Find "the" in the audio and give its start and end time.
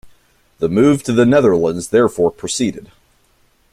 0.57-0.67, 1.13-1.27